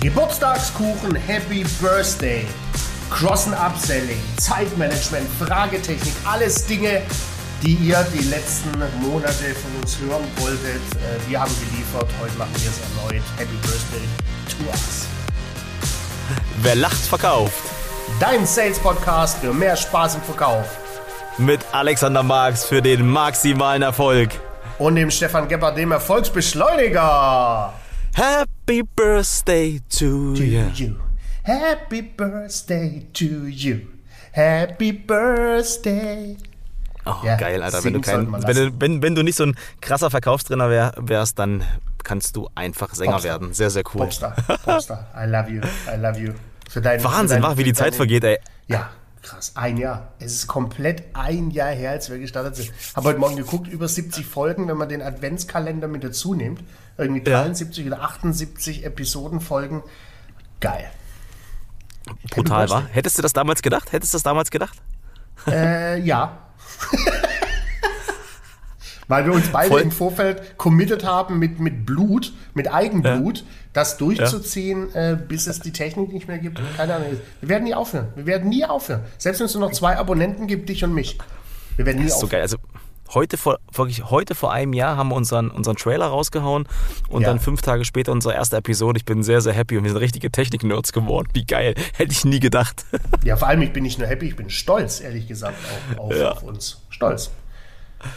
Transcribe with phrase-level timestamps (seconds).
[0.00, 2.46] Geburtstagskuchen, Happy Birthday,
[3.10, 7.02] Crossen Upselling, Zeitmanagement, Fragetechnik, alles Dinge,
[7.64, 10.80] die ihr die letzten Monate von uns hören wolltet.
[10.94, 13.24] Äh, Wir haben geliefert, heute machen wir es erneut.
[13.38, 14.06] Happy Birthday
[14.48, 15.08] to us.
[16.62, 17.60] Wer lacht, verkauft.
[18.20, 20.78] Dein Sales Podcast für mehr Spaß im Verkauf.
[21.38, 24.30] Mit Alexander Marx für den maximalen Erfolg.
[24.78, 27.72] Und dem Stefan Gebhardt, dem Erfolgsbeschleuniger.
[28.14, 28.47] Happy
[28.96, 30.66] Birthday to To you.
[30.74, 30.96] you.
[31.42, 33.80] Happy Birthday to you.
[34.32, 36.36] Happy Birthday.
[37.06, 37.82] Oh, Ja, geil, Alter.
[37.84, 41.38] Wenn du, kein, wenn, du, wenn, wenn du nicht so ein krasser Verkaufstrainer wär, wärst,
[41.38, 41.64] dann
[42.04, 43.30] kannst du einfach Sänger Popstar.
[43.40, 43.54] werden.
[43.54, 44.02] Sehr, sehr cool.
[44.02, 44.32] Popstar,
[44.64, 45.06] Popstar.
[45.16, 45.62] I love you.
[45.90, 46.32] I love you.
[46.68, 48.38] Für dein, Wahnsinn, für dein, wa, wie die Zeit vergeht, ey.
[48.66, 48.90] Ja,
[49.22, 49.52] krass.
[49.54, 50.12] Ein Jahr.
[50.18, 52.72] Es ist komplett ein Jahr her, als wir gestartet sind.
[52.94, 56.62] Habe heute Morgen geguckt, über 70 Folgen, wenn man den Adventskalender mit dazu nimmt.
[56.96, 57.42] Irgendwie Ja.
[57.42, 59.82] 73 oder 78 Episodenfolgen.
[60.60, 60.90] Geil.
[62.30, 62.86] Brutal, war.
[62.86, 63.92] Hättest du das damals gedacht?
[63.92, 64.78] Hättest du das damals gedacht?
[65.46, 66.38] Äh, ja.
[69.08, 69.80] Weil wir uns beide Voll.
[69.80, 73.42] im Vorfeld committed haben mit, mit Blut, mit Eigenblut,
[73.72, 76.60] das durchzuziehen, äh, bis es die Technik nicht mehr gibt.
[76.76, 77.08] Keine Ahnung.
[77.40, 78.08] Wir werden nie aufhören.
[78.16, 79.00] Wir werden nie aufhören.
[79.16, 81.16] Selbst wenn es nur noch zwei Abonnenten gibt, dich und mich.
[81.76, 82.30] Wir werden nie Das ist so aufhören.
[82.32, 82.42] geil.
[82.42, 82.56] Also
[83.14, 86.68] heute vor, wirklich heute vor einem Jahr haben wir unseren, unseren Trailer rausgehauen
[87.08, 87.28] und Ja.
[87.28, 88.98] dann fünf Tage später unsere erste Episode.
[88.98, 91.28] Ich bin sehr, sehr happy und wir sind richtige Technik-Nerds geworden.
[91.32, 91.74] Wie geil.
[91.94, 92.84] Hätte ich nie gedacht.
[93.24, 95.56] Ja, vor allem, ich bin nicht nur happy, ich bin stolz, ehrlich gesagt,
[95.96, 96.32] auf, auf, Ja.
[96.32, 96.82] auf uns.
[96.90, 97.30] Stolz.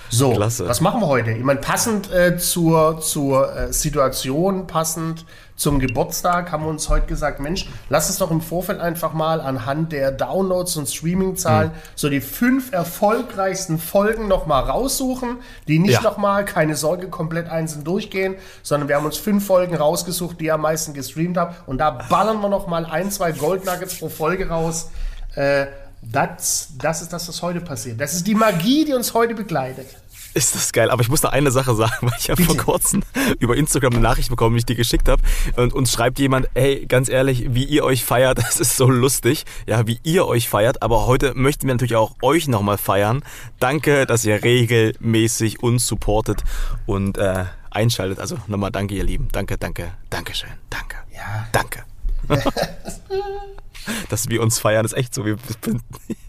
[0.09, 0.67] So, Klasse.
[0.67, 1.31] was machen wir heute?
[1.31, 7.07] Ich meine, passend äh, zur, zur äh, Situation, passend zum Geburtstag, haben wir uns heute
[7.07, 11.77] gesagt, Mensch, lass uns doch im Vorfeld einfach mal anhand der Downloads und Streaming-Zahlen Hm.
[11.95, 16.01] so die fünf erfolgreichsten Folgen nochmal raussuchen, die nicht Ja.
[16.01, 20.61] nochmal, keine Sorge, komplett einzeln durchgehen, sondern wir haben uns fünf Folgen rausgesucht, die am
[20.61, 24.89] meisten gestreamt habt und da ballern wir nochmal ein, zwei Gold Nuggets pro Folge raus.
[25.35, 25.67] Äh,
[26.01, 27.99] das, das ist das, was heute passiert.
[27.99, 29.87] Das ist die Magie, die uns heute begleitet.
[30.33, 30.89] Ist das geil.
[30.89, 33.03] Aber ich muss noch eine Sache sagen, weil ich habe vor kurzem
[33.39, 35.21] über Instagram eine Nachricht bekommen, die ich dir geschickt habe.
[35.57, 39.45] Und uns schreibt jemand, hey, ganz ehrlich, wie ihr euch feiert, das ist so lustig.
[39.67, 40.81] Ja, wie ihr euch feiert.
[40.81, 43.23] Aber heute möchten wir natürlich auch euch nochmal feiern.
[43.59, 46.43] Danke, dass ihr regelmäßig uns supportet
[46.85, 48.19] und äh, einschaltet.
[48.19, 49.27] Also nochmal danke, ihr Lieben.
[49.31, 50.49] Danke, danke, danke schön.
[50.69, 50.97] Danke.
[51.13, 51.47] Ja.
[51.51, 51.83] Danke.
[54.09, 55.25] dass wir uns feiern, ist echt so.
[55.25, 55.37] Wir,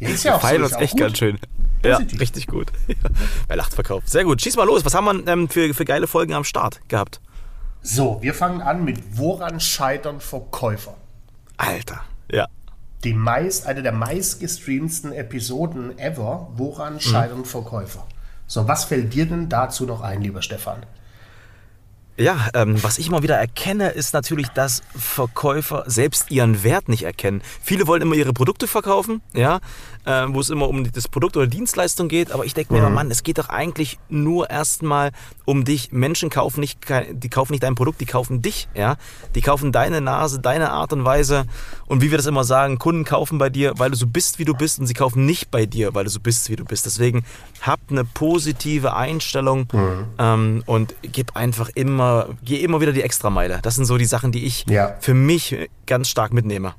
[0.00, 1.38] Ja, ist wir ja so, feiern ist uns ja echt ganz schön.
[1.84, 2.20] Ja, Positiv.
[2.20, 2.68] richtig gut.
[3.48, 4.08] Wer lacht, verkauft.
[4.08, 4.40] Sehr gut.
[4.40, 4.84] Schieß mal los.
[4.84, 7.20] Was haben wir ähm, für, für geile Folgen am Start gehabt?
[7.82, 10.94] So, wir fangen an mit Woran scheitern Verkäufer?
[11.56, 12.04] Alter.
[12.30, 12.46] Ja.
[13.02, 16.50] Die meist, eine der meistgestreamten Episoden ever.
[16.54, 18.06] Woran scheitern Verkäufer?
[18.46, 20.86] So, was fällt dir denn dazu noch ein, lieber Stefan?
[22.18, 27.04] Ja, ähm, was ich mal wieder erkenne, ist natürlich, dass Verkäufer selbst ihren Wert nicht
[27.04, 27.40] erkennen.
[27.62, 29.60] Viele wollen immer ihre Produkte verkaufen, ja,
[30.04, 32.32] äh, wo es immer um das Produkt oder Dienstleistung geht.
[32.32, 35.10] Aber ich denke mir immer, Mann, es geht doch eigentlich nur erstmal
[35.44, 35.92] um dich.
[35.92, 36.80] Menschen kaufen nicht,
[37.12, 38.96] die kaufen nicht dein Produkt, die kaufen dich, ja.
[39.34, 41.44] Die kaufen deine Nase, deine Art und Weise.
[41.86, 44.44] Und wie wir das immer sagen, Kunden kaufen bei dir, weil du so bist, wie
[44.44, 46.86] du bist, und sie kaufen nicht bei dir, weil du so bist, wie du bist.
[46.86, 47.24] Deswegen
[47.60, 49.68] habt eine positive Einstellung
[50.18, 53.60] ähm, und gib einfach immer, geh immer wieder die Extrameile.
[53.62, 54.96] Das sind so die Sachen, die ich Ja.
[55.00, 56.74] für mich ganz stark mitnehme.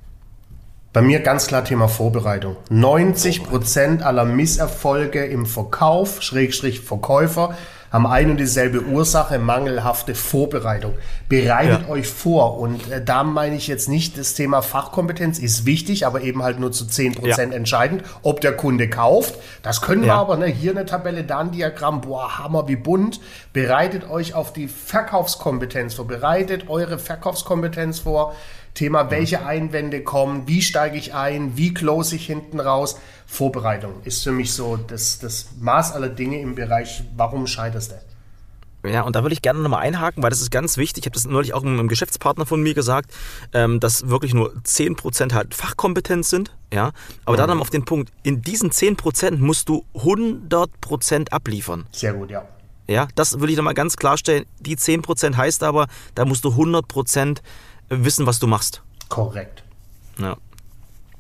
[0.94, 2.56] Bei mir ganz klar Thema Vorbereitung.
[2.70, 7.56] 90% aller Misserfolge im Verkauf, Schrägstrich Verkäufer,
[7.92, 10.94] haben eine und dieselbe Ursache, mangelhafte Vorbereitung.
[11.30, 11.90] Bereitet Ja.
[11.90, 12.59] euch vor.
[12.59, 16.59] Und äh, da meine ich jetzt nicht, das Thema Fachkompetenz ist wichtig, aber eben halt
[16.59, 17.38] nur zu 10% Ja.
[17.58, 19.36] entscheidend, ob der Kunde kauft.
[19.64, 20.22] Das können wir Ja.
[20.22, 20.46] aber, ne?
[20.48, 23.20] hier eine Tabelle, da ein Diagramm, boah, Hammer wie bunt.
[23.52, 28.36] Bereitet euch auf die Verkaufskompetenz vor, bereitet eure Verkaufskompetenz vor.
[28.74, 33.00] Thema, welche Einwände kommen, wie steige ich ein, wie close ich hinten raus.
[33.28, 37.96] Vorbereitung ist für mich so das, das Maß aller Dinge im Bereich, warum scheiterst du?
[38.86, 41.04] Ja, und da würde ich gerne nochmal einhaken, weil das ist ganz wichtig.
[41.04, 43.14] Ich habe das neulich auch einem Geschäftspartner von mir gesagt,
[43.54, 46.54] ähm, dass wirklich nur 10% halt Fachkompetenz sind.
[46.74, 46.92] Ja,
[47.24, 51.86] aber dann auf den Punkt, in diesen 10% musst du 100% abliefern.
[51.92, 52.46] Sehr gut, ja.
[52.88, 54.46] Ja, das will ich nochmal ganz klarstellen.
[54.60, 57.38] Die 10% heißt aber, da musst du 100%
[58.04, 58.81] wissen, was du machst.
[59.10, 59.63] Korrekt.
[60.18, 60.38] Ja.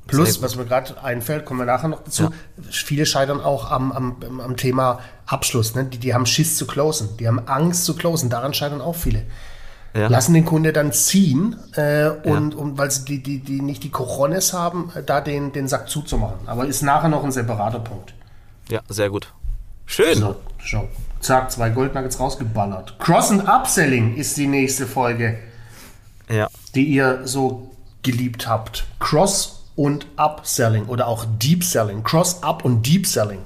[0.07, 2.29] Plus, was mir gerade einfällt, kommen wir nachher noch dazu,
[2.69, 5.75] viele scheitern auch am, am, am Thema Abschluss.
[5.75, 5.85] Ne?
[5.85, 9.23] Die, die haben Schiss zu closen, die haben Angst zu closen, daran scheitern auch viele.
[9.95, 10.07] Ja.
[10.07, 13.91] Lassen den Kunde dann ziehen äh, und, und weil sie die, die, die nicht die
[13.91, 16.47] Corones haben, äh, da den, den Sack zuzumachen.
[16.47, 18.13] Aber ist nachher noch ein separater Punkt.
[18.69, 19.31] ja, sehr gut.
[19.85, 20.15] Schön.
[20.15, 20.87] So, schau.
[21.19, 22.97] Zack, zwei Goldnuggets rausgeballert.
[22.99, 25.37] Cross and Upselling ist die nächste Folge.
[26.27, 26.49] Ja.
[26.75, 27.71] Die ihr so
[28.01, 28.85] geliebt habt?
[28.99, 32.03] Cross und Upselling oder auch Deep Selling.
[32.03, 33.39] Cross-Up und Deep Selling.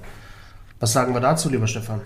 [0.80, 2.02] Was sagen wir dazu, lieber Stefan?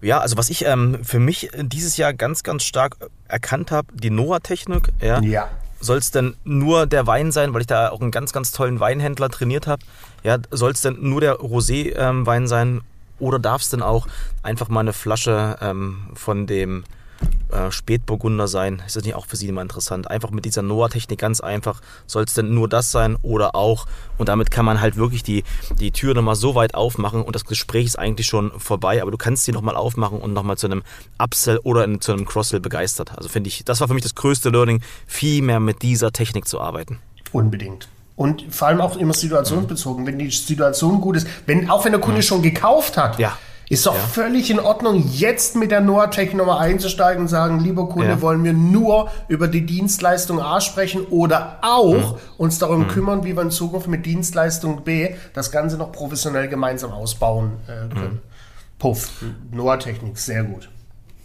[0.00, 2.96] Ja, also was ich ähm, für mich dieses Jahr ganz, ganz stark
[3.28, 5.20] erkannt habe, die Noah-Technik, ja.
[5.22, 5.48] Ja.
[5.80, 8.78] Soll es denn nur der Wein sein, weil ich da auch einen ganz, ganz tollen
[8.78, 9.82] Weinhändler trainiert habe?
[10.22, 12.80] Ja, soll es denn nur der Rosé-Wein ähm, sein
[13.18, 14.06] oder darf es denn auch
[14.42, 16.84] einfach mal eine Flasche ähm, von dem
[17.50, 18.82] äh, Spätburgunder sein.
[18.86, 20.10] Ist das nicht auch für Sie immer interessant?
[20.10, 21.80] Einfach mit dieser Noah-Technik ganz einfach.
[22.06, 23.86] Soll es denn nur das sein oder auch?
[24.18, 25.44] Und damit kann man halt wirklich die,
[25.78, 29.18] die Tür nochmal so weit aufmachen und das Gespräch ist eigentlich schon vorbei, aber du
[29.18, 30.82] kannst sie nochmal aufmachen und nochmal zu einem
[31.18, 33.16] Upsell oder in, zu einem Cross-Sell begeistert.
[33.16, 36.48] Also finde ich, das war für mich das größte Learning, viel mehr mit dieser Technik
[36.48, 36.98] zu arbeiten.
[37.32, 37.88] Unbedingt.
[38.16, 40.06] Und vor allem auch immer situationsbezogen.
[40.06, 42.22] Wenn die Situation gut ist, wenn, auch wenn der Kunde mhm.
[42.22, 43.36] schon gekauft hat, ja.
[43.68, 44.00] Ist doch ja.
[44.00, 48.20] völlig in Ordnung, jetzt mit der Noatech nochmal einzusteigen und sagen, lieber Kunde, ja.
[48.20, 52.18] wollen wir nur über die Dienstleistung A sprechen oder auch mhm.
[52.36, 52.88] uns darum mhm.
[52.88, 57.88] kümmern, wie wir in Zukunft mit Dienstleistung B das Ganze noch professionell gemeinsam ausbauen äh,
[57.92, 58.14] können.
[58.14, 58.20] Mhm.
[58.78, 59.10] Puff,
[59.52, 60.68] Noah-Technik, sehr gut.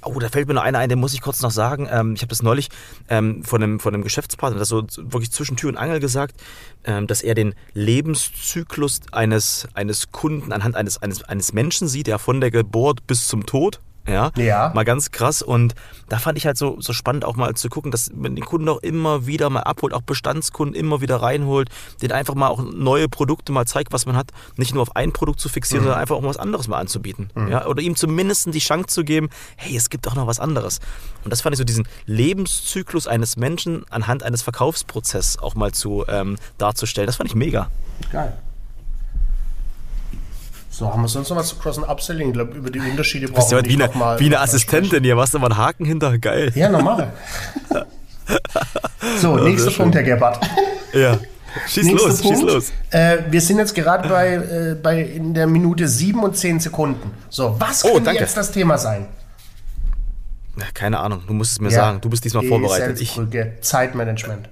[0.03, 1.88] Oh, da fällt mir noch einer ein, den muss ich kurz noch sagen.
[1.91, 2.69] Ähm, ich habe das neulich
[3.09, 6.35] ähm, von, einem, von einem Geschäftspartner, das so wirklich zwischen Tür und Angel gesagt,
[6.83, 12.19] ähm, dass er den Lebenszyklus eines, eines Kunden anhand eines, eines, eines Menschen sieht, der
[12.19, 14.31] von der Geburt bis zum Tod ja?
[14.38, 14.71] ja.
[14.74, 15.42] Mal ganz krass.
[15.42, 15.75] Und
[16.09, 18.68] da fand ich halt so, so spannend auch mal zu gucken, dass man den Kunden
[18.69, 21.69] auch immer wieder mal abholt, auch Bestandskunden immer wieder reinholt,
[22.01, 24.31] den einfach mal auch neue Produkte mal zeigt, was man hat.
[24.56, 25.88] Nicht nur auf ein Produkt zu fixieren, mhm.
[25.88, 27.30] sondern einfach auch mal was anderes mal anzubieten.
[27.36, 27.50] Mhm.
[27.50, 27.68] Ja?
[27.68, 30.80] Oder ihm zumindest die Chance zu geben, hey, es gibt auch noch was anderes.
[31.24, 36.06] Und das fand ich so diesen Lebenszyklus eines Menschen anhand eines Verkaufsprozesses auch mal zu
[36.07, 37.07] ähm, darzustellen.
[37.07, 37.69] Das fand ich mega.
[38.12, 38.38] Geil.
[40.77, 42.27] So, haben wir sonst noch was zu Cross- und Upselling?
[42.27, 45.15] Ich glaube, über die Unterschiede brauchen wir nicht wie eine, mal, wie eine Assistentin hier.
[45.15, 46.15] Machst du mal einen Haken hinter?
[46.19, 46.51] Geil.
[46.53, 47.13] Ja, normal.
[49.19, 50.39] so, nächster Punkt, Herr Gebhardt.
[50.94, 51.19] Ja.
[51.68, 52.38] Schieß Nächster los, Punkt.
[52.38, 52.71] schieß los.
[52.91, 57.12] Äh, wir sind jetzt gerade bei, äh, bei in der Minute 7 und 10 Sekunden.
[57.29, 59.07] So, was oh, könnte jetzt das Thema sein?
[60.74, 61.75] Keine Ahnung, du musst es mir ja.
[61.75, 62.01] sagen.
[62.01, 63.01] Du bist diesmal vorbereitet.
[63.01, 63.19] Ich,
[63.62, 64.50] Zeitmanagement.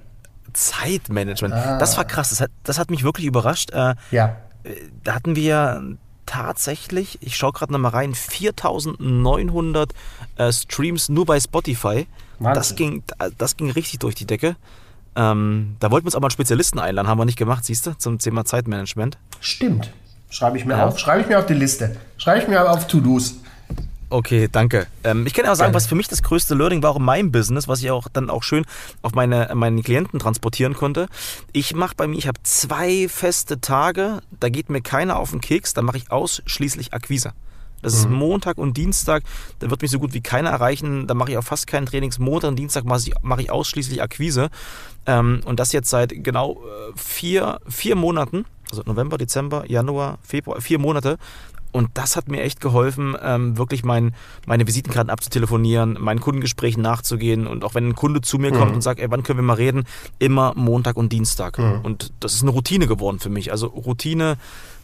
[0.52, 1.54] Zeitmanagement.
[1.54, 1.78] Ah.
[1.78, 2.30] Das war krass.
[2.30, 3.70] Das hat, das hat mich wirklich überrascht.
[3.72, 4.36] Äh, ja.
[5.04, 5.96] Da hatten wir
[6.26, 9.92] tatsächlich, ich schaue gerade nochmal rein, 4900
[10.36, 12.06] äh, Streams nur bei Spotify.
[12.38, 13.02] Das ging,
[13.38, 14.56] das ging richtig durch die Decke.
[15.14, 17.96] Ähm, da wollten wir uns aber einen Spezialisten einladen, haben wir nicht gemacht, siehst du,
[17.96, 19.16] zum Thema Zeitmanagement.
[19.40, 19.90] Stimmt.
[20.28, 20.86] Schreibe ich mir ja.
[20.86, 20.98] auf.
[20.98, 21.96] Schreibe ich mir auf die Liste.
[22.18, 23.36] Schreibe ich mir auf To-Dos.
[24.08, 24.86] Okay, danke.
[25.02, 27.04] Ähm, ich kann ja auch sagen, was für mich das größte Learning war auch in
[27.04, 28.64] meinem Business, was ich auch dann auch schön
[29.02, 31.08] auf meine, meine Klienten transportieren konnte.
[31.52, 35.40] Ich mache bei mir, ich habe zwei feste Tage, da geht mir keiner auf den
[35.40, 37.32] Keks, da mache ich ausschließlich Akquise.
[37.82, 38.16] Das ist mhm.
[38.16, 39.24] Montag und Dienstag,
[39.58, 42.18] da wird mich so gut wie keiner erreichen, da mache ich auch fast keinen Trainings.
[42.18, 44.50] Montag und Dienstag mache ich, mache ich ausschließlich Akquise.
[45.06, 50.60] Ähm, und das jetzt seit genau äh, vier, vier Monaten, also November, Dezember, Januar, Februar,
[50.60, 51.18] vier Monate.
[51.76, 54.14] Und das hat mir echt geholfen, ähm, wirklich mein,
[54.46, 58.56] meine Visitenkarten abzutelefonieren, meinen Kundengesprächen nachzugehen und auch wenn ein Kunde zu mir mhm.
[58.56, 59.84] kommt und sagt, ey, wann können wir mal reden,
[60.18, 61.58] immer Montag und Dienstag.
[61.58, 61.80] Mhm.
[61.82, 63.52] Und das ist eine Routine geworden für mich.
[63.52, 64.38] Also Routine,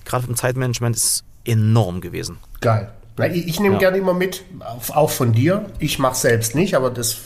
[0.04, 2.36] gerade im Zeitmanagement, ist enorm gewesen.
[2.60, 2.92] Geil.
[3.32, 3.78] Ich, ich nehme ja.
[3.78, 4.44] gerne immer mit,
[4.92, 5.70] auch von dir.
[5.78, 7.16] Ich mache selbst nicht, aber das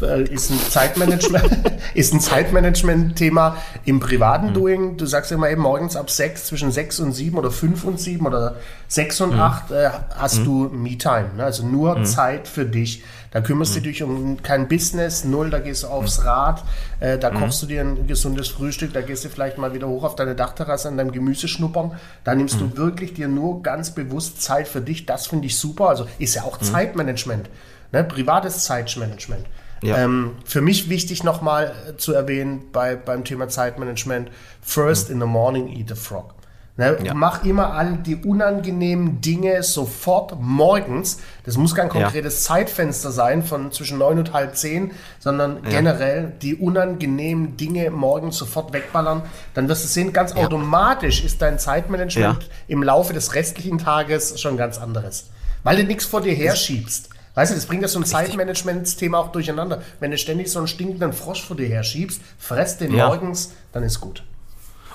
[0.00, 1.48] ist ein Zeitmanagement,
[1.94, 4.54] ist ein Zeitmanagement-Thema im privaten mhm.
[4.54, 4.96] Doing.
[4.96, 8.26] Du sagst immer eben morgens ab sechs, zwischen sechs und sieben oder fünf und sieben
[8.26, 8.56] oder
[8.88, 9.40] sechs und mhm.
[9.40, 10.44] acht äh, hast mhm.
[10.44, 11.30] du Me-Time.
[11.36, 11.44] Ne?
[11.44, 12.04] Also nur mhm.
[12.04, 13.02] Zeit für dich.
[13.30, 13.84] Da kümmerst du mhm.
[13.84, 16.26] dich um kein Business, null, da gehst du aufs mhm.
[16.26, 16.64] Rad,
[17.00, 20.04] äh, da kochst du dir ein gesundes Frühstück, da gehst du vielleicht mal wieder hoch
[20.04, 21.92] auf deine Dachterrasse an deinem Gemüse schnuppern.
[22.24, 25.06] Da nimmst du wirklich dir nur ganz bewusst Zeit für dich.
[25.06, 25.88] Das finde ich super.
[25.88, 27.48] Also ist ja auch Zeitmanagement.
[27.92, 28.04] Ne?
[28.04, 29.44] Privates Zeitmanagement.
[29.86, 29.98] Ja.
[29.98, 35.14] Ähm, für mich wichtig nochmal zu erwähnen bei, beim Thema Zeitmanagement, first mhm.
[35.14, 36.34] in the morning eat a frog.
[36.78, 37.14] Ne, ja.
[37.14, 41.20] Mach immer all die unangenehmen Dinge sofort morgens.
[41.44, 42.54] Das muss kein konkretes ja.
[42.54, 45.70] Zeitfenster sein von zwischen neun und halb zehn, sondern ja.
[45.70, 49.22] generell die unangenehmen Dinge morgens sofort wegballern.
[49.54, 54.58] Dann wirst du sehen, ganz automatisch ist dein Zeitmanagement im Laufe des restlichen Tages schon
[54.58, 55.30] ganz anderes.
[55.62, 57.08] Weil du nichts vor dir herschiebst.
[57.36, 59.82] Weißt du, das bringt ja so ein Zeitmanagement-Thema auch durcheinander.
[60.00, 63.08] Wenn du ständig so einen stinkenden Frosch vor dir herschiebst, fress den ja.
[63.08, 64.24] morgens, dann ist gut.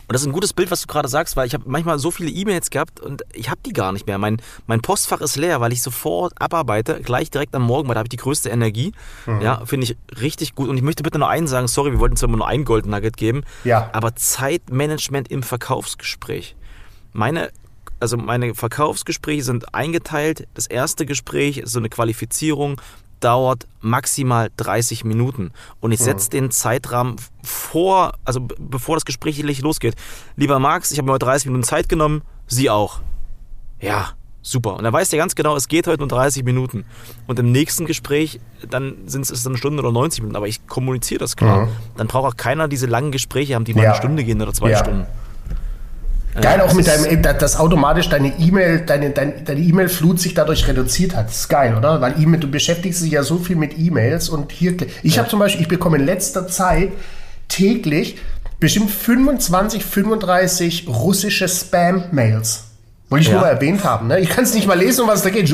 [0.07, 2.09] Und das ist ein gutes Bild, was du gerade sagst, weil ich habe manchmal so
[2.09, 4.17] viele E-Mails gehabt und ich habe die gar nicht mehr.
[4.17, 7.99] Mein, mein Postfach ist leer, weil ich sofort abarbeite, gleich direkt am Morgen, weil da
[7.99, 8.91] habe ich die größte Energie.
[9.27, 9.41] Mhm.
[9.41, 10.67] Ja, finde ich richtig gut.
[10.67, 12.89] Und ich möchte bitte nur einen sagen, sorry, wir wollten zwar immer nur ein Golden
[12.89, 13.91] Nugget geben, ja.
[13.93, 16.55] aber Zeitmanagement im Verkaufsgespräch.
[17.13, 17.51] Meine
[18.01, 20.47] also meine Verkaufsgespräche sind eingeteilt.
[20.53, 22.81] Das erste Gespräch ist so eine Qualifizierung.
[23.19, 25.51] dauert maximal 30 Minuten.
[25.79, 29.93] Und ich setze den Zeitrahmen vor, also bevor das Gespräch losgeht.
[30.35, 32.99] Lieber Max, ich habe mir heute 30 Minuten Zeit genommen, Sie auch.
[33.79, 34.09] Ja,
[34.41, 34.75] super.
[34.75, 36.83] Und er weiß ja ganz genau, es geht heute nur 30 Minuten.
[37.27, 40.35] Und im nächsten Gespräch, dann sind es eine Stunde oder 90 Minuten.
[40.35, 41.67] Aber ich kommuniziere das klar.
[41.97, 43.89] Dann braucht auch keiner diese langen Gespräche haben, die mal Ja.
[43.91, 44.79] eine Stunde gehen oder zwei Ja.
[44.79, 45.05] Stunden.
[46.39, 50.67] Geil Ja, auch mit deinem, dass automatisch deine E-Mail, deine, deine, deine E-Mail-Flut sich dadurch
[50.67, 51.27] reduziert hat.
[51.27, 51.99] Das ist geil, oder?
[51.99, 55.39] Weil E-Mail, du beschäftigst dich ja so viel mit E-Mails und hier, ich habe zum
[55.39, 56.93] Beispiel, ich bekomme in letzter Zeit
[57.49, 58.17] täglich
[58.59, 62.65] bestimmt 25, 35 russische Spam-Mails.
[63.09, 63.33] Wollte ich Ja.
[63.33, 64.07] nur mal erwähnt haben.
[64.07, 64.19] Ne?
[64.19, 65.51] Ich kann es nicht mal lesen, um was da geht.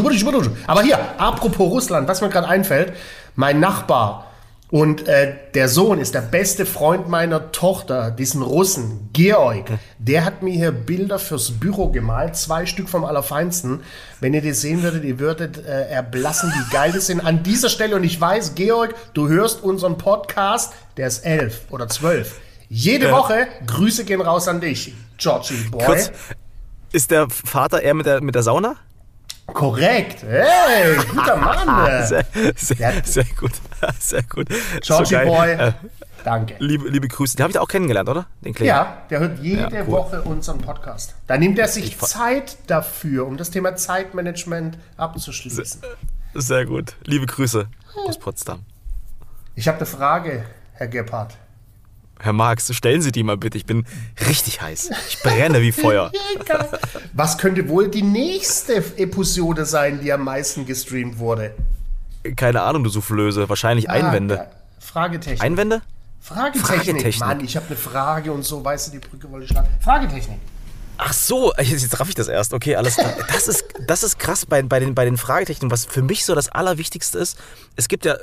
[0.67, 2.93] Aber hier, apropos Russland, was mir gerade einfällt,
[3.35, 4.26] mein Nachbar
[4.69, 9.71] und äh, der Sohn ist der beste Freund meiner Tochter, diesen Russen, Georg.
[9.97, 13.81] Der hat mir hier Bilder fürs Büro gemalt, zwei Stück vom Allerfeinsten.
[14.19, 17.21] Wenn ihr die sehen würdet, ihr würdet äh, erblassen, wie geil die sind.
[17.21, 21.87] An dieser Stelle, und ich weiß, Georg, du hörst unseren Podcast, der ist elf oder
[21.87, 22.41] zwölf.
[22.67, 25.85] Jede Woche, Grüße gehen raus an dich, Georgie Boy.
[25.85, 26.11] Kurz,
[26.91, 28.75] ist der Vater eher mit der, mit der Sauna?
[29.47, 30.23] Korrekt.
[30.23, 32.05] Hey, guter Mann.
[32.07, 32.25] Sehr,
[32.55, 33.51] sehr, Der- sehr gut.
[33.99, 34.47] Sehr gut.
[34.81, 35.27] Georgie geil.
[35.27, 35.51] Boy.
[35.51, 35.73] Äh,
[36.23, 36.55] Danke.
[36.59, 37.37] liebe, liebe Grüße.
[37.37, 38.25] Den habe ich auch kennengelernt, oder?
[38.41, 38.53] Den.
[38.65, 39.87] Ja, der hört jede Ja, cool.
[39.87, 41.15] Woche unseren Podcast.
[41.27, 45.81] Da nimmt er sich Zeit dafür, um das Thema Zeitmanagement abzuschließen.
[46.33, 46.95] Sehr gut.
[47.05, 47.67] Liebe Grüße
[48.07, 48.65] aus Potsdam.
[49.55, 51.35] Ich habe eine Frage, Herr Gebhardt.
[52.19, 53.57] Herr Marx, stellen Sie die mal bitte.
[53.57, 53.85] Ich bin
[54.27, 54.89] richtig heiß.
[55.09, 56.11] Ich brenne wie Feuer.
[57.13, 61.53] Was könnte wohl die nächste Episode sein, die am meisten gestreamt wurde?
[62.35, 63.47] Keine Ahnung, du Soufflöse.
[63.47, 64.39] Wahrscheinlich Einwände.
[64.39, 64.49] Ah, ja.
[64.79, 65.41] Fragetechnik.
[65.43, 65.81] Einwände?
[66.19, 66.65] Fragetechnik.
[66.65, 67.19] Fragetechnik.
[67.19, 69.69] Mann, ich habe eine Frage und so, weißt du, die Brücke wollte ich schlagen.
[69.79, 70.39] Fragetechnik.
[70.97, 72.53] Ach so, jetzt, raff ich das erst.
[72.53, 73.13] Okay, alles klar.
[73.31, 75.69] Das ist, das ist krass bei, bei, den, bei den Fragetechniken.
[75.69, 77.37] Was für mich so das Allerwichtigste ist,
[77.75, 78.19] es gibt ja äh,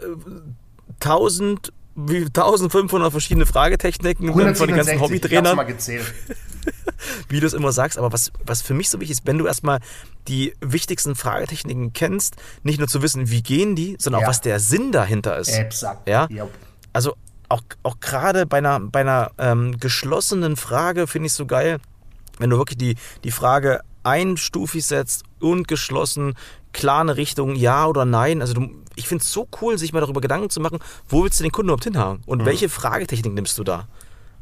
[1.01, 5.11] 1000, wie 1500 verschiedene Fragetechniken dann von den ganzen 167, ich hab's
[5.51, 5.57] Hobbytrainern.
[5.57, 6.15] mal gezählt.
[7.29, 9.47] wie du es immer sagst, aber was, was für mich so wichtig ist, wenn du
[9.47, 9.81] erstmal
[10.29, 14.27] die wichtigsten Fragetechniken kennst, nicht nur zu wissen, wie gehen die, sondern Ja.
[14.27, 15.49] auch was der Sinn dahinter ist.
[15.49, 16.09] Exakt.
[16.09, 16.27] Ja?
[16.31, 16.51] Jupp.
[16.93, 17.15] Also
[17.49, 21.79] auch, auch gerade bei einer, bei einer ähm, geschlossenen Frage finde ich es so geil,
[22.39, 26.35] wenn du wirklich die, die Frage einstufig setzt und geschlossen,
[26.75, 28.43] klar eine Richtung, ja oder nein.
[28.43, 30.79] Also du, ich finde es so cool, sich mal darüber Gedanken zu machen,
[31.09, 33.89] wo willst du den Kunden überhaupt hinhaben und welche Fragetechnik nimmst du da?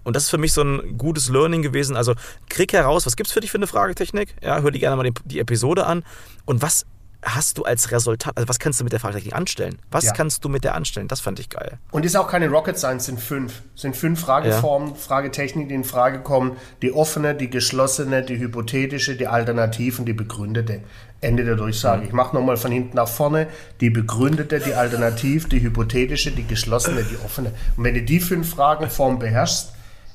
[0.05, 1.97] Und das ist für mich so ein gutes Learning gewesen.
[1.97, 2.15] Also
[2.49, 4.35] krieg heraus, was gibt's für dich für eine Fragetechnik?
[4.43, 6.05] Ja, hör dir gerne mal die, die Episode an.
[6.45, 6.87] Und was
[7.25, 9.79] hast du als Resultat, also was kannst du mit der Fragetechnik anstellen?
[9.91, 10.13] Was Ja.
[10.13, 11.09] kannst du mit der anstellen?
[11.09, 11.79] Das fand ich geil.
[11.91, 13.63] Und ist auch keine Rocket Science, sind fünf.
[13.77, 16.57] Sind fünf Frageformen, Fragetechniken, die in Frage kommen.
[16.83, 20.81] Die offene, die geschlossene, die hypothetische, die alternativen, die begründete.
[21.21, 22.05] Ende der Durchsage.
[22.05, 23.47] Ich mache nochmal von hinten nach vorne.
[23.81, 27.53] Die begründete, die alternativ, die hypothetische, die geschlossene, die offene.
[27.77, 29.73] Und wenn du die fünf Fragenformen beherrschst,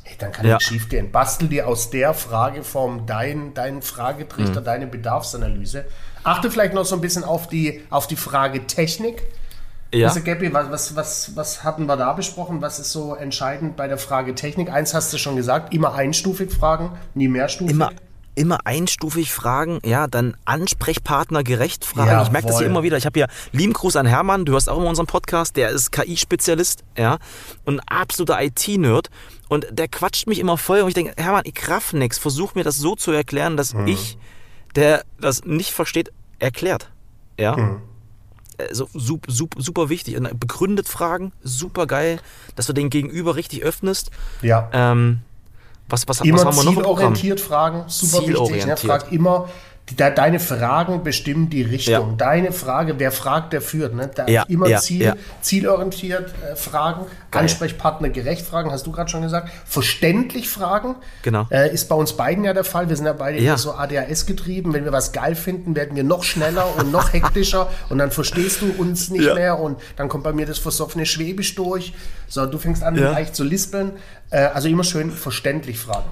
[0.10, 0.54] ey, dann kann Ja.
[0.56, 1.12] nichts schief gehen.
[1.12, 5.86] Bastel dir aus der Frageform deinen dein Fragetrichter, deine Bedarfsanalyse.
[6.24, 9.24] Achte vielleicht noch so ein bisschen auf die, auf die Fragetechnik.
[9.94, 10.08] Ja.
[10.10, 12.62] Also Gabby, was, was, was, was hatten wir da besprochen?
[12.62, 14.70] Was ist so entscheidend bei der Frage Technik?
[14.70, 17.74] Eins hast du schon gesagt, immer einstufig fragen, nie mehrstufig.
[17.74, 17.92] immer,
[18.38, 22.10] immer einstufig fragen, ja, dann Ansprechpartner gerecht fragen.
[22.10, 22.26] Jawohl.
[22.26, 22.98] Ich merke das hier immer wieder.
[22.98, 25.92] Ich habe hier lieben Gruß an Hermann, du hörst auch immer unseren Podcast, der ist
[25.92, 27.18] KI-Spezialist, ja,
[27.66, 29.10] und ein absoluter IT-Nerd.
[29.50, 32.64] Und der quatscht mich immer voll und ich denke, Hermann, ich raff nix, versuch mir
[32.64, 33.88] das so zu erklären, dass Mhm.
[33.88, 34.18] ich,
[34.76, 36.92] der das nicht versteht, erklärt.
[37.40, 37.56] Ja.
[37.58, 37.82] Mhm.
[38.60, 40.18] Also super, super, super wichtig.
[40.18, 42.20] Und begründet Fragen, super geil,
[42.56, 44.10] dass du den Gegenüber richtig öffnest.
[44.42, 44.70] ja.
[44.74, 45.20] Ähm,
[45.90, 48.28] was, was, was immer haben wir noch zielorientiert fragen, super wichtig.
[48.28, 48.34] Ne?
[48.34, 48.80] Zielorientiert.
[48.80, 49.50] Frag immer,
[49.96, 51.94] deine Fragen bestimmen die Richtung.
[51.94, 52.16] Ja.
[52.18, 53.96] Deine Frage, wer fragt, der führt.
[53.96, 54.10] Ne?
[54.14, 57.44] Da Ja, immer ja, Ziel, zielorientiert äh, fragen, Geil.
[57.44, 59.50] Ansprechpartner gerecht fragen, hast du gerade schon gesagt.
[59.66, 60.96] Verständlich fragen.
[61.22, 61.48] Genau.
[61.50, 62.90] Äh, ist bei uns beiden ja der Fall.
[62.90, 64.74] Wir sind ja beide so ADHS getrieben.
[64.74, 68.62] Wenn wir was geil finden, werden wir noch schneller und noch hektischer und dann verstehst
[68.62, 71.94] du uns nicht mehr und dann kommt bei mir das versoffene Schwäbisch durch.
[72.28, 73.94] So, du fängst an, leicht zu lispeln.
[74.32, 76.10] Äh, also immer schön verständlich fragen.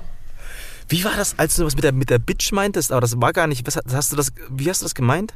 [0.87, 2.91] Wie war das, als du was mit der, mit der Bitch meintest?
[2.91, 3.65] Aber das war gar nicht.
[3.65, 5.33] Was, hast du das, wie hast du das gemeint?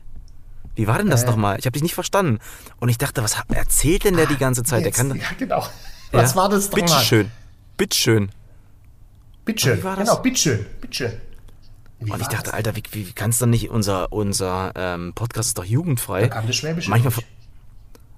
[0.76, 1.28] Wie war denn das Äh.
[1.28, 1.58] nochmal?
[1.60, 2.40] Ich habe dich nicht verstanden.
[2.80, 4.82] Und ich dachte, was erzählt denn der die ganze Zeit?
[4.82, 5.16] Der Jetzt, kann.
[5.16, 5.66] ja, genau.
[6.12, 6.86] Was war das nochmal?
[6.88, 7.32] Bitteschön.
[7.78, 8.30] Bitteschön.
[9.46, 9.80] Bitteschön.
[9.80, 10.08] Wie war das?
[10.10, 10.66] Genau, bitteschön.
[10.82, 11.14] Bitteschön.
[12.00, 12.54] Wie Und ich dachte, das?
[12.54, 16.22] Alter, wie, wie kannst du nicht, unser, unser ähm, Podcast ist doch jugendfrei.
[16.22, 17.24] Da kam das Schwäbische Manchmal, ver-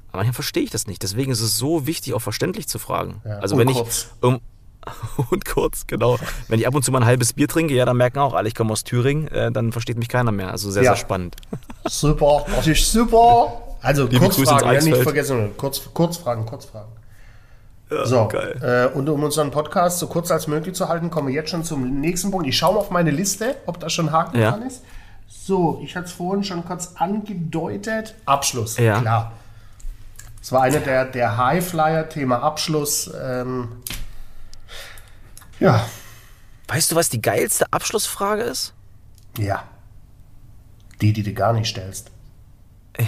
[0.09, 1.01] aber manchmal verstehe ich das nicht.
[1.01, 3.21] Deswegen ist es so wichtig, auch verständlich zu fragen.
[3.25, 4.09] Ja, also wenn kurz.
[4.17, 4.39] ich um,
[5.31, 6.17] und kurz, genau.
[6.47, 8.47] Wenn ich ab und zu mal ein halbes Bier trinke, ja, dann merken auch alle,
[8.47, 10.51] ich komme aus Thüringen, äh, dann versteht mich keiner mehr.
[10.51, 10.91] Also sehr, Ja.
[10.95, 11.35] sehr spannend.
[11.85, 13.61] Super, das ist super.
[13.81, 15.51] Also Liebe Kurzfragen, ja, nicht vergessen.
[15.57, 16.91] Kurz, Kurzfragen, Kurzfragen.
[17.89, 18.89] Ja, So, geil.
[18.93, 21.63] äh, und um unseren Podcast so kurz als möglich zu halten, kommen wir jetzt schon
[21.63, 22.47] zum nächsten Punkt.
[22.47, 24.51] Ich schaue mal auf meine Liste, ob da schon Haken Ja.
[24.51, 24.83] dran ist.
[25.27, 28.15] So, ich hatte es vorhin schon kurz angedeutet.
[28.25, 28.99] Abschluss, Ja.
[29.01, 29.31] klar.
[30.41, 33.11] Es war einer der, der Highflyer, Thema Abschluss.
[33.21, 33.67] Ähm,
[35.61, 35.87] ja,
[36.67, 38.73] Weißt du, was die geilste Abschlussfrage ist?
[39.37, 39.63] ja.
[41.01, 42.11] Die, die du gar nicht stellst.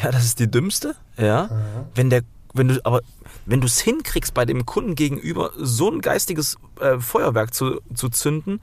[0.02, 0.96] Ja, das ist die dümmste.
[1.16, 1.50] Ja.
[1.94, 3.02] Wenn der, wenn du, aber
[3.46, 8.10] wenn du es hinkriegst, bei dem Kunden gegenüber so ein geistiges äh, Feuerwerk zu, zu
[8.10, 8.62] zünden,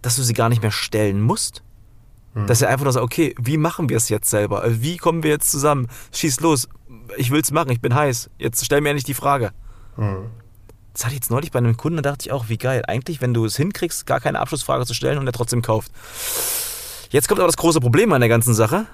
[0.00, 1.62] dass du sie gar nicht mehr stellen musst.
[2.34, 4.62] Dass er einfach nur sagt, okay, wie machen wir es jetzt selber?
[4.62, 5.88] Also Wie kommen wir jetzt zusammen?
[6.12, 6.66] Schieß los.
[7.18, 8.30] Ich will's machen, ich bin heiß.
[8.38, 9.52] Jetzt stell mir endlich die Frage.
[10.92, 12.82] Das hatte ich jetzt neulich bei einem Kunden, da dachte ich auch, wie geil.
[12.86, 15.90] Eigentlich, wenn du es hinkriegst, gar keine Abschlussfrage zu stellen und er trotzdem kauft.
[17.10, 18.86] Jetzt kommt aber das große Problem an der ganzen Sache.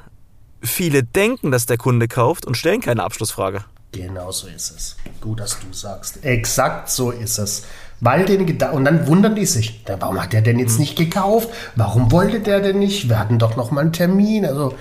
[0.62, 3.64] Viele denken, dass der Kunde kauft und stellen keine Abschlussfrage.
[3.92, 4.96] Genau so ist es.
[5.20, 6.24] Gut, dass du sagst.
[6.24, 7.64] Exakt so ist es.
[8.00, 11.48] Weil den und dann wundern die sich, "Da, warum hat der denn jetzt nicht gekauft?
[11.74, 13.08] Warum wollte der denn nicht?
[13.08, 14.44] Wir hatten doch noch mal einen Termin.
[14.44, 14.74] Also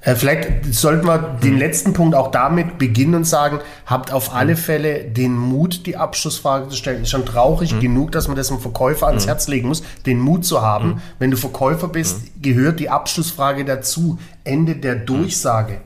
[0.00, 5.04] vielleicht sollten wir den letzten Punkt auch damit beginnen und sagen, habt auf alle Fälle
[5.04, 7.02] den Mut, die Abschlussfrage zu stellen.
[7.02, 10.44] Ist schon traurig genug, dass man das dem Verkäufer ans Herz legen muss, den Mut
[10.44, 11.02] zu haben.
[11.18, 14.18] Wenn du Verkäufer bist, gehört die Abschlussfrage dazu.
[14.44, 15.80] Ende der Durchsage.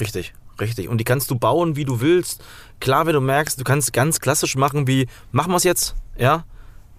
[0.00, 0.88] Richtig, richtig.
[0.88, 2.42] Und die kannst du bauen, wie du willst.
[2.80, 6.44] Klar, wenn du merkst, du kannst ganz klassisch machen, wie machen wir es jetzt, ja.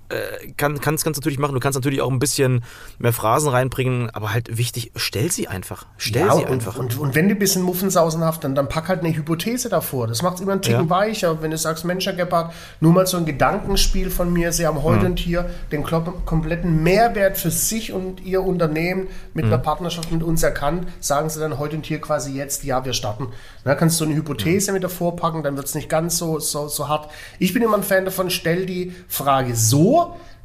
[0.10, 1.54] Äh, kann, kannst, kannst natürlich machen.
[1.56, 2.64] Du kannst natürlich auch ein bisschen
[3.00, 5.88] mehr Phrasen reinbringen, aber halt wichtig, stell sie einfach.
[5.98, 6.78] Stell Ja, sie und, einfach.
[6.78, 10.08] Und, und wenn du ein bisschen muffensausenhaft, dann, dann pack halt eine Hypothese davor.
[10.08, 10.90] Das macht es immer einen Ticken Ja.
[10.90, 11.42] weicher.
[11.42, 14.78] Wenn du sagst, Mensch, Herr Gebhardt, nur mal so ein Gedankenspiel von mir, Sie haben
[14.78, 14.84] Mhm.
[14.84, 19.54] heute und hier den kompletten Mehrwert für sich und Ihr Unternehmen mit Mhm.
[19.54, 22.94] einer Partnerschaft mit uns erkannt, sagen Sie dann heute und hier quasi jetzt, ja, wir
[22.94, 23.28] starten.
[23.64, 24.76] Da kannst du eine Hypothese Mhm.
[24.76, 27.10] mit davor packen, dann wird es nicht ganz so, so, so hart.
[27.40, 29.95] Ich bin immer ein Fan davon, stell die Frage so,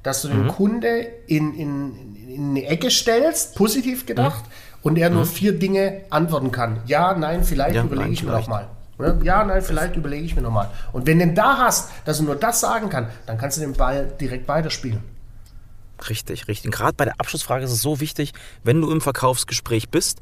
[0.02, 0.32] dass du Mhm.
[0.32, 4.44] den Kunde in, in, in eine Ecke stellst, positiv gedacht,
[4.82, 6.80] und er nur vier Dinge antworten kann.
[6.86, 7.76] Ja, nein, vielleicht Mhm.
[7.76, 8.66] Ja, überlege nein, ich mir nochmal.
[9.22, 10.68] Ja, nein, vielleicht überlege ich mir nochmal.
[10.92, 13.62] Und wenn du den da hast, dass er nur das sagen kann, dann kannst du
[13.62, 15.00] den Ball direkt weiterspielen.
[16.08, 16.66] Richtig, richtig.
[16.66, 18.32] Und gerade bei der Abschlussfrage ist es so wichtig,
[18.64, 20.20] wenn du im Verkaufsgespräch bist,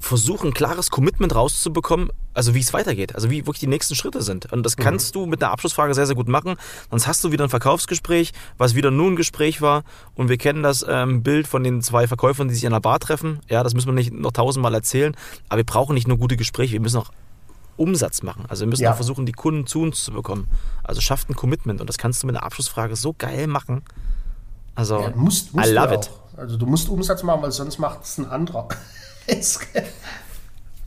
[0.00, 4.20] versuch ein klares Commitment rauszubekommen, also wie es weitergeht, also wie wirklich die nächsten Schritte
[4.22, 4.52] sind.
[4.52, 6.56] Und das kannst du mit einer Abschlussfrage sehr, sehr gut machen.
[6.90, 9.84] Sonst hast du wieder ein Verkaufsgespräch, was wieder nur ein Gespräch war.
[10.14, 12.98] Und wir kennen das ähm, Bild von den zwei Verkäufern, die sich in einer Bar
[12.98, 13.40] treffen.
[13.48, 15.14] Ja, das müssen wir nicht noch tausendmal erzählen.
[15.48, 17.10] Aber wir brauchen nicht nur gute Gespräche, wir müssen auch
[17.76, 18.44] Umsatz machen.
[18.48, 18.92] Also wir müssen Ja.
[18.92, 20.48] auch versuchen, die Kunden zu uns zu bekommen.
[20.82, 21.80] Also schafft ein Commitment.
[21.80, 23.82] Und das kannst du mit einer Abschlussfrage so geil machen.
[24.74, 26.10] Also, Ja, musst, musst I love it.
[26.34, 26.38] auch.
[26.38, 28.68] Also du musst Umsatz machen, weil sonst macht es ein anderer.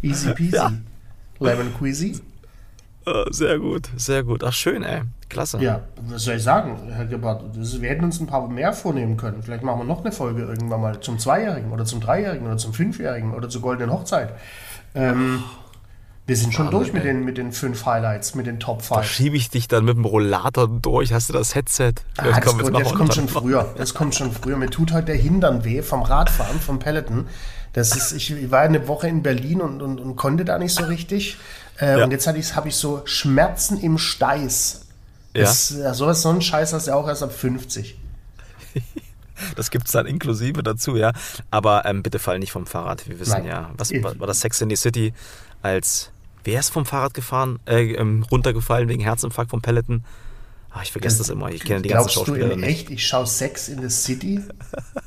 [0.01, 0.55] Easy peasy.
[0.55, 0.71] Ja.
[1.39, 2.21] Lemon Queasy.
[3.05, 4.43] Äh, Sehr gut, sehr gut.
[4.43, 5.01] Ach, schön, ey.
[5.29, 5.59] Klasse.
[5.59, 7.43] Ja, was soll ich sagen, Herr Gebhardt?
[7.53, 9.43] Wir hätten uns ein paar mehr vornehmen können.
[9.43, 12.73] Vielleicht machen wir noch eine Folge irgendwann mal zum Zweijährigen oder zum Dreijährigen oder zum
[12.73, 14.33] Fünfjährigen oder zur Goldenen Hochzeit.
[14.93, 15.43] Ähm,
[16.27, 19.07] wir sind schon durch mit den, mit den fünf Highlights, mit den Top Da 5.
[19.07, 21.13] schiebe ich dich dann mit dem Rollator durch.
[21.13, 21.93] Hast du das Headset?
[22.17, 23.73] Ah, das, komm, kommt, das kommt schon früher.
[23.77, 24.57] Das kommt schon früher.
[24.57, 27.27] Mir tut heute der Hintern weh vom Radfahren, vom Peloton.
[27.75, 30.85] Das ist, ich war eine Woche in Berlin und, und, und konnte da nicht so
[30.85, 31.37] richtig.
[31.79, 32.05] Äh, Ja.
[32.05, 34.85] Und jetzt hatte ich, habe ich so Schmerzen im Steiß.
[35.35, 35.41] Ja.
[35.43, 37.97] Das, ja, sowas, so ein Scheiß hast du ja auch erst ab 50.
[39.57, 41.11] Das gibt es dann inklusive dazu, ja.
[41.51, 43.07] Aber ähm, bitte fall nicht vom Fahrrad.
[43.09, 43.45] Wir wissen Nein.
[43.45, 45.13] ja, was war, war das Sex in the City
[45.61, 46.09] als
[46.45, 50.05] wer ist vom Fahrrad gefahren, äh, ähm, runtergefallen wegen Herzinfarkt vom Peloton?
[50.71, 51.49] Ah, ich vergesse das immer.
[51.51, 52.69] Ich kenne die ganzen Glaubst du Schauspieler in nicht.
[52.69, 54.39] echt, ich schaue Sex in the City?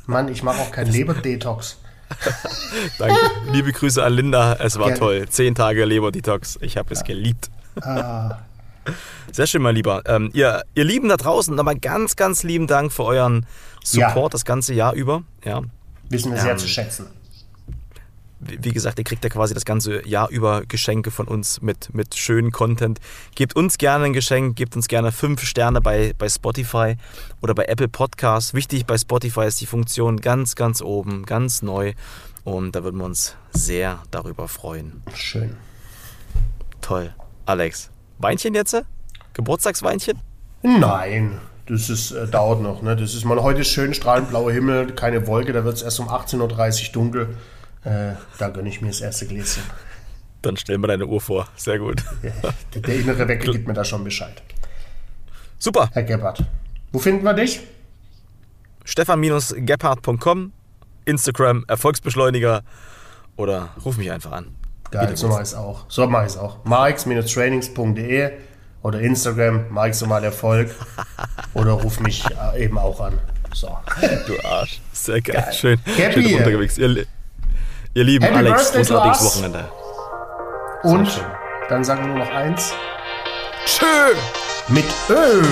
[0.07, 1.79] Mann, ich mache auch keinen Leberdetox.
[2.99, 3.16] Danke.
[3.53, 4.55] Liebe Grüße an Linda.
[4.61, 4.99] Es war Gerne.
[4.99, 5.29] toll.
[5.29, 6.59] Zehn Tage Leber-Detox.
[6.62, 7.51] Ich habe es geliebt.
[7.81, 8.38] Ah,
[9.33, 10.03] Sehr schön, mein Lieber.
[10.07, 13.44] Ähm, ihr, ihr Lieben da draußen, nochmal ganz, ganz lieben Dank für euren
[13.85, 14.29] Support Ja.
[14.31, 15.23] das ganze Jahr über.
[15.44, 15.62] Ja.
[16.09, 17.07] wissen wir Ja, sehr ähm, zu schätzen.
[18.40, 22.14] Wie gesagt, ihr kriegt ja quasi das ganze Jahr über Geschenke von uns mit, mit
[22.14, 23.01] schönen Content.
[23.35, 26.96] Gebt uns gerne ein Geschenk, gebt uns gerne fünf Sterne bei, bei Spotify
[27.40, 28.55] oder bei Apple Podcasts.
[28.55, 31.94] Wichtig bei Spotify ist die Funktion ganz, ganz oben, ganz neu.
[32.44, 35.03] Und da würden wir uns sehr darüber freuen.
[35.14, 35.57] Schön.
[36.81, 37.12] Toll.
[37.44, 38.77] Alex, Weinchen jetzt?
[39.35, 40.20] Geburtstagsweinchen?
[40.62, 42.83] Nein, das ist, äh, dauert noch.
[42.83, 42.96] Ne?
[42.96, 46.01] Das ist mal heute ist schön strahlend blauer Himmel, keine Wolke, da wird es erst
[46.01, 47.37] um 18.30 Uhr dunkel.
[47.85, 49.62] Äh, da gönne ich mir das erste Gläschen.
[50.43, 51.49] Dann stell mir deine Uhr vor.
[51.57, 52.05] Sehr gut.
[52.23, 54.43] Der, der innere Wecker gibt mir da schon Bescheid.
[55.59, 55.91] Super.
[55.93, 56.45] Herr Gebhardt,
[56.93, 57.61] wo finden wir dich?
[58.85, 60.53] Stefan-gebhardt.com,
[61.05, 62.62] Instagram, Erfolgsbeschleuniger
[63.37, 64.55] oder ruf mich einfach an.
[64.91, 65.85] Geil, so mache ich es auch.
[65.88, 66.64] So mache ich es auch.
[66.64, 68.31] marx-trainings.de
[68.83, 70.75] oder Instagram, Marx mal Erfolg
[71.55, 73.19] oder ruf mich äh, eben auch an.
[73.53, 73.77] So.
[74.27, 74.81] Du Arsch.
[74.93, 75.43] Sehr geil.
[75.43, 75.53] geil.
[75.53, 75.79] Schön.
[75.97, 76.23] Cappy.
[76.23, 76.79] Schön unterwegs.
[76.79, 77.07] Ihr
[77.99, 79.65] Ihr lieben Happy Alex, großartiges Wochenende.
[80.85, 81.09] Und
[81.69, 82.73] dann sagen wir nur noch eins.
[83.67, 84.15] Tschö!
[84.69, 85.43] Mit Öl!